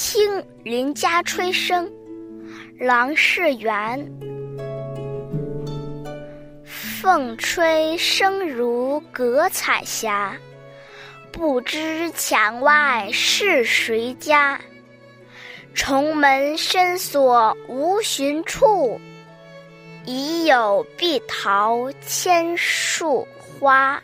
[0.00, 1.90] 听林家吹笙，
[2.78, 4.12] 郎是圆。
[6.64, 10.36] 凤吹声如隔彩霞，
[11.32, 14.60] 不知墙外是谁家。
[15.74, 19.00] 重门深锁无寻处，
[20.04, 24.00] 已有碧桃千树花。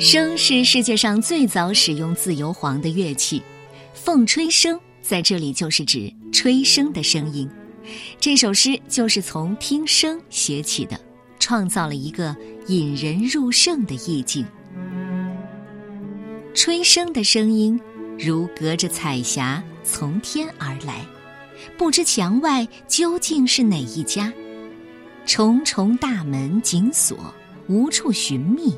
[0.00, 3.42] 笙是世界上最早使用自由簧的乐器，
[3.94, 7.48] 凤吹笙在这里就是指吹笙的声音。
[8.18, 10.98] 这首诗就是从听声写起的，
[11.38, 12.34] 创造了一个
[12.66, 14.44] 引人入胜的意境。
[16.54, 17.80] 吹笙的声音
[18.18, 21.04] 如隔着彩霞从天而来，
[21.78, 24.32] 不知墙外究竟是哪一家？
[25.24, 27.32] 重重大门紧锁，
[27.68, 28.74] 无处寻觅。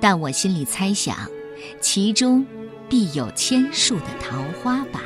[0.00, 1.16] 但我心里猜想，
[1.80, 2.46] 其中
[2.88, 5.02] 必有千树的桃花吧。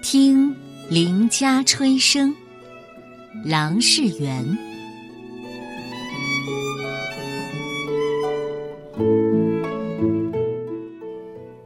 [0.00, 0.56] 听
[0.88, 2.34] 邻家吹笙，
[3.44, 4.58] 郎是圆。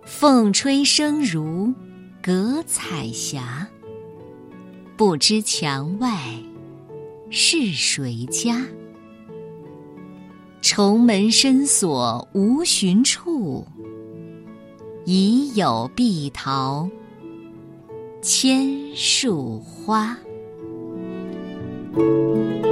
[0.04, 1.72] 凤吹声如
[2.22, 3.66] 隔彩霞，
[4.96, 6.16] 不知墙外
[7.30, 8.64] 是谁家。
[10.60, 13.66] 重门深锁无寻处，
[15.04, 16.88] 已有碧桃
[18.22, 20.16] 千树花。
[21.94, 22.71] Música